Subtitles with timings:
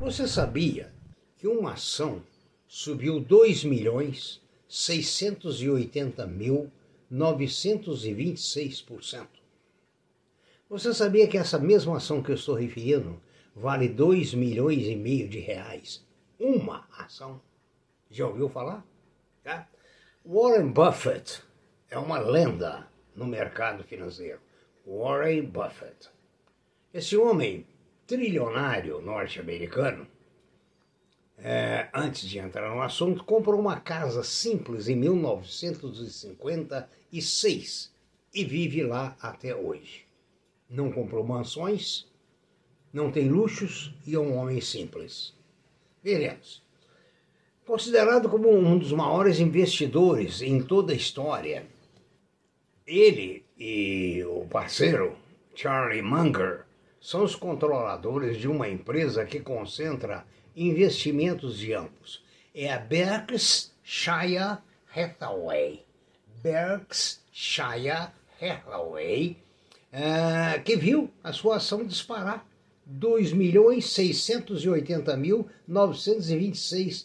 [0.00, 0.92] Você sabia
[1.36, 2.20] que uma ação
[2.66, 6.70] subiu 2 milhões 680 mil
[7.12, 9.26] 926%?
[10.68, 13.20] Você sabia que essa mesma ação que eu estou referindo
[13.54, 16.04] vale 2 milhões e meio de reais?
[16.38, 17.40] Uma ação.
[18.10, 18.84] Já ouviu falar?
[19.44, 19.68] Tá?
[20.24, 21.42] Warren Buffett
[21.88, 24.40] é uma lenda no mercado financeiro.
[24.84, 26.10] Warren Buffett.
[26.92, 27.64] Esse homem
[28.06, 30.06] trilionário norte-americano,
[31.38, 37.94] é, antes de entrar no assunto, comprou uma casa simples em 1956
[38.34, 40.06] e vive lá até hoje.
[40.68, 42.04] Não comprou mansões,
[42.92, 45.34] não tem luxos e é um homem simples.
[46.02, 46.62] Veremos.
[47.66, 51.66] Considerado como um dos maiores investidores em toda a história,
[52.86, 55.16] ele e o parceiro,
[55.54, 56.64] Charlie Munger,
[57.00, 60.24] são os controladores de uma empresa que concentra
[60.56, 62.24] investimentos de ambos.
[62.54, 64.58] É a Berkshire
[64.94, 65.84] Hathaway.
[66.42, 68.08] Berkshire
[68.40, 69.36] Hathaway,
[69.92, 72.46] uh, que viu a sua ação disparar
[72.86, 77.04] 2 milhões 680 mil 926%,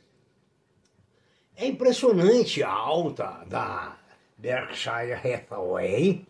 [1.56, 3.98] É impressionante a alta da
[4.38, 6.26] Berkshire Hathaway,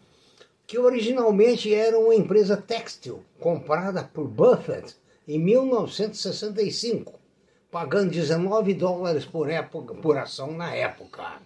[0.67, 4.95] que originalmente era uma empresa têxtil comprada por Buffett
[5.27, 7.21] em 1965
[7.71, 11.41] pagando 19 dólares por, época, por ação na época.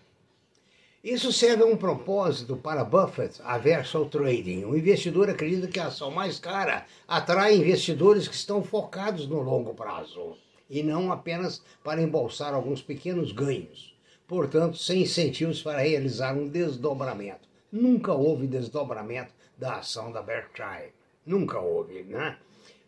[1.05, 4.65] Isso serve a um propósito para Buffett averso ao trading.
[4.65, 9.75] O investidor acredita que a ação mais cara atrai investidores que estão focados no longo
[9.75, 10.35] prazo
[10.67, 13.95] e não apenas para embolsar alguns pequenos ganhos.
[14.27, 17.47] Portanto, sem incentivos para realizar um desdobramento.
[17.71, 20.91] Nunca houve desdobramento da ação da Berkshire.
[21.23, 22.35] Nunca houve, né?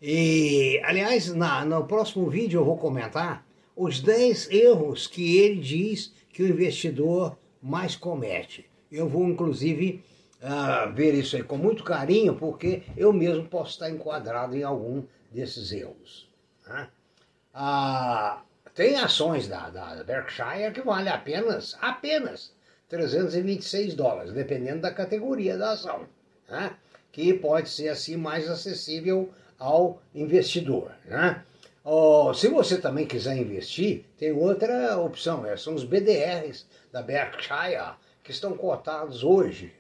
[0.02, 3.46] E, aliás, na, no próximo vídeo eu vou comentar
[3.76, 8.70] os 10 erros que ele diz que o investidor mais comete.
[8.92, 10.04] Eu vou, inclusive,
[10.42, 15.04] uh, ver isso aí com muito carinho, porque eu mesmo posso estar enquadrado em algum
[15.32, 16.30] desses erros.
[16.68, 16.88] Né?
[18.74, 22.54] Tem ações da, da Berkshire que valem apenas, apenas
[22.88, 26.06] 326 dólares, dependendo da categoria da ação,
[26.48, 26.76] né?
[27.12, 30.92] que pode ser assim mais acessível ao investidor.
[31.06, 31.44] Né?
[31.90, 37.96] Oh, se você também quiser investir, tem outra opção, é, são os BDRs da Berkshire,
[38.22, 39.74] que estão cotados hoje,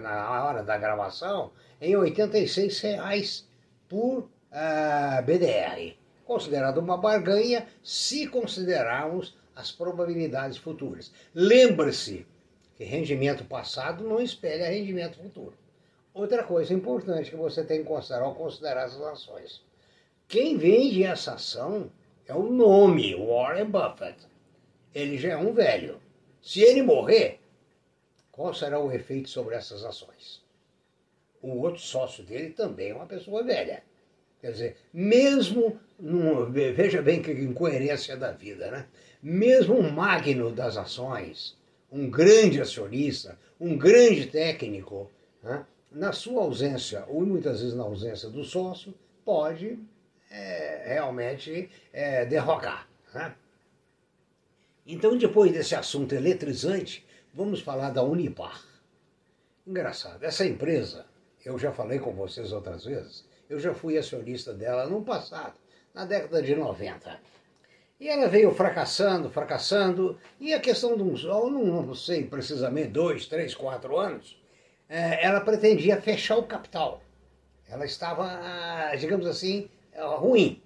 [0.00, 3.44] na hora da gravação, em R$ 86,00
[3.86, 5.98] por uh, BDR.
[6.24, 11.12] Considerado uma barganha se considerarmos as probabilidades futuras.
[11.34, 12.26] Lembre-se
[12.74, 15.52] que rendimento passado não espelha rendimento futuro.
[16.14, 19.60] Outra coisa importante que você tem que considerar ao considerar essas ações.
[20.30, 21.90] Quem vende essa ação
[22.24, 24.16] é o nome, Warren Buffett.
[24.94, 26.00] Ele já é um velho.
[26.40, 27.40] Se ele morrer,
[28.30, 30.40] qual será o efeito sobre essas ações?
[31.42, 33.82] O outro sócio dele também é uma pessoa velha.
[34.40, 38.86] Quer dizer, mesmo, num, veja bem que incoerência da vida, né?
[39.20, 41.58] Mesmo um magno das ações,
[41.90, 45.10] um grande acionista, um grande técnico,
[45.42, 45.66] né?
[45.90, 48.94] na sua ausência, ou muitas vezes na ausência do sócio,
[49.24, 49.76] pode
[50.30, 52.88] é, realmente é, derrocar.
[53.12, 53.34] Né?
[54.86, 58.64] Então, depois desse assunto eletrizante, vamos falar da Unipar.
[59.66, 61.04] Engraçado, essa empresa,
[61.44, 65.54] eu já falei com vocês outras vezes, eu já fui acionista dela no passado,
[65.92, 67.20] na década de 90.
[67.98, 73.26] E ela veio fracassando, fracassando, e a questão de uns, não, não sei precisamente, dois,
[73.26, 74.40] três, quatro anos,
[74.88, 77.02] é, ela pretendia fechar o capital.
[77.68, 79.68] Ela estava, digamos assim,
[80.18, 80.62] ruim.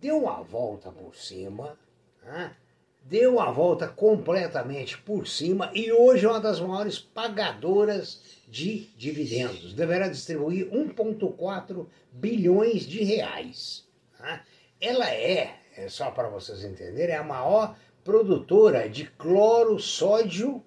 [0.00, 1.76] Deu uma volta por cima,
[2.22, 2.54] né?
[3.08, 9.72] deu a volta completamente por cima e hoje é uma das maiores pagadoras de dividendos.
[9.72, 13.86] Deverá distribuir 1,4 bilhões de reais.
[14.18, 14.44] Tá?
[14.80, 20.62] Ela é, é só para vocês entenderem, é a maior produtora de cloro, sódio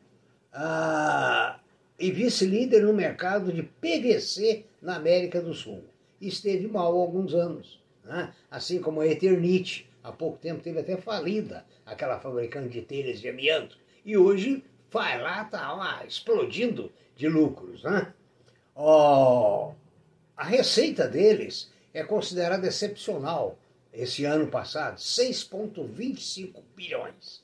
[0.53, 1.59] ah,
[1.97, 5.83] e vice-líder no mercado de PVC na América do Sul.
[6.21, 8.33] Esteve mal há alguns anos, né?
[8.49, 13.29] assim como a Eternite, há pouco tempo teve até falida aquela fabricante de telhas de
[13.29, 17.83] amianto, e hoje vai lá, tá lá, explodindo de lucros.
[17.83, 18.13] Né?
[18.75, 19.73] Oh,
[20.35, 23.57] a receita deles é considerada excepcional
[23.93, 27.41] esse ano passado, 6,25 bilhões.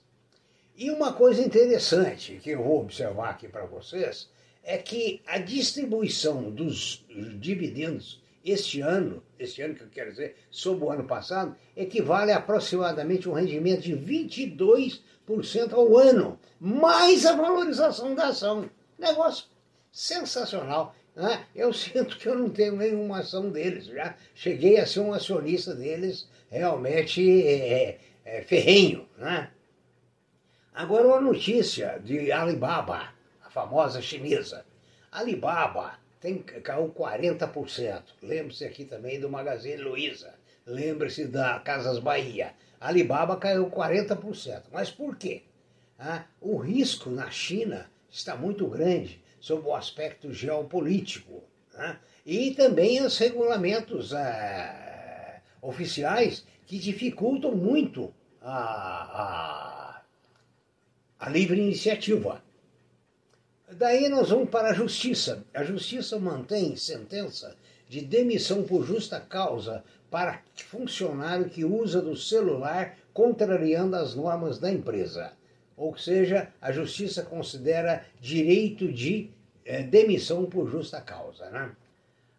[0.77, 4.29] E uma coisa interessante que eu vou observar aqui para vocês
[4.63, 7.05] é que a distribuição dos
[7.39, 12.37] dividendos este ano, este ano que eu quero dizer, sobre o ano passado, equivale a
[12.37, 15.01] aproximadamente um rendimento de 22%
[15.73, 18.69] ao ano, mais a valorização da ação.
[18.99, 19.47] Negócio
[19.91, 20.95] sensacional.
[21.15, 21.45] Né?
[21.55, 23.85] Eu sinto que eu não tenho nenhuma ação deles.
[23.85, 29.07] Já cheguei a ser um acionista deles realmente é, é, ferrenho.
[29.17, 29.49] Né?
[30.71, 33.09] Agora uma notícia de Alibaba,
[33.43, 34.65] a famosa chinesa.
[35.11, 38.01] Alibaba tem, caiu 40%.
[38.23, 40.33] Lembre-se aqui também do Magazine Luiza.
[40.65, 42.53] Lembre-se da Casas Bahia.
[42.81, 44.63] Alibaba caiu 40%.
[44.71, 45.43] Mas por quê?
[45.99, 51.43] Ah, o risco na China está muito grande sob o aspecto geopolítico.
[51.75, 51.99] Né?
[52.25, 58.11] E também os regulamentos ah, oficiais que dificultam muito
[58.41, 60.01] a, a,
[61.19, 62.43] a livre iniciativa.
[63.71, 65.43] Daí nós vamos para a justiça.
[65.53, 67.55] A justiça mantém sentença
[67.89, 74.71] de demissão por justa causa para funcionário que usa do celular contrariando as normas da
[74.71, 75.33] empresa.
[75.75, 79.29] Ou seja, a justiça considera direito de
[79.65, 81.49] é, demissão por justa causa.
[81.49, 81.71] Né?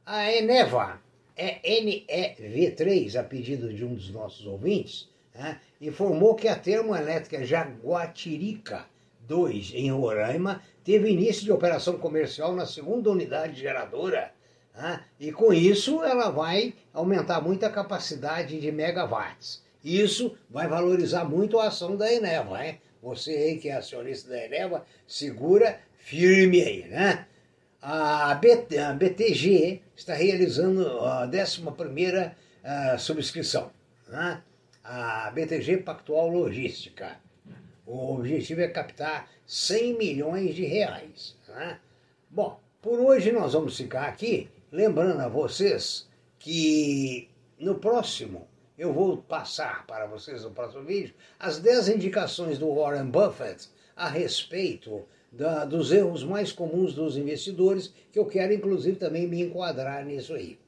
[0.07, 1.01] A Eneva,
[1.37, 8.87] é NEV3, a pedido de um dos nossos ouvintes, né, informou que a termoelétrica Jaguatirica
[9.29, 14.31] 2, em Roraima, teve início de operação comercial na segunda unidade geradora.
[14.73, 15.03] Né?
[15.19, 19.65] E com isso ela vai aumentar muito a capacidade de megawatts.
[19.83, 22.65] Isso vai valorizar muito a ação da Eneva.
[22.65, 22.81] Hein?
[23.03, 26.85] Você aí que é acionista da Eneva, segura firme aí.
[26.85, 27.27] Né?
[27.83, 33.73] A, BT, a BTG está realizando a 11 primeira uh, subscrição.
[34.07, 34.41] Né?
[34.85, 37.26] A BTG Pactual Logística.
[37.87, 41.37] O objetivo é captar 100 milhões de reais.
[41.47, 41.79] Né?
[42.29, 47.29] Bom, por hoje nós vamos ficar aqui, lembrando a vocês que
[47.59, 53.07] no próximo eu vou passar para vocês no próximo vídeo as 10 indicações do Warren
[53.07, 59.29] Buffett a respeito da, dos erros mais comuns dos investidores, que eu quero inclusive também
[59.29, 60.59] me enquadrar nisso aí.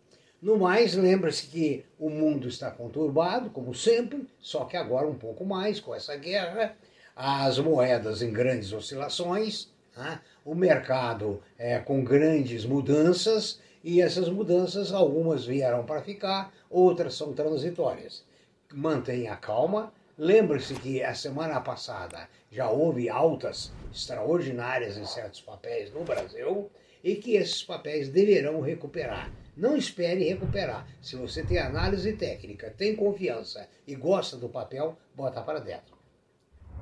[0.41, 5.45] No mais, lembre-se que o mundo está conturbado, como sempre, só que agora um pouco
[5.45, 6.77] mais com essa guerra,
[7.21, 10.21] as moedas em grandes oscilações, né?
[10.45, 17.33] o mercado é, com grandes mudanças, e essas mudanças, algumas vieram para ficar, outras são
[17.33, 18.25] transitórias.
[18.73, 19.93] Mantenha calma.
[20.17, 26.71] Lembre-se que a semana passada já houve altas extraordinárias em certos papéis no Brasil
[27.03, 29.33] e que esses papéis deverão recuperar.
[29.57, 30.87] Não espere recuperar.
[31.03, 35.98] Se você tem análise técnica, tem confiança e gosta do papel, bota para dentro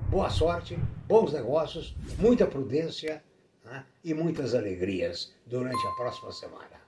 [0.09, 3.23] boa sorte, bons negócios, muita prudência
[3.65, 6.86] né, e muitas alegrias durante a próxima semana.